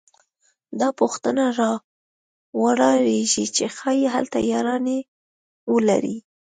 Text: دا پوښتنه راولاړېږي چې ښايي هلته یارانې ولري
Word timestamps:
دا 0.79 0.89
پوښتنه 0.99 1.43
راولاړېږي 1.59 3.45
چې 3.55 3.63
ښايي 3.77 4.07
هلته 4.15 4.39
یارانې 4.51 4.99
ولري 5.73 6.17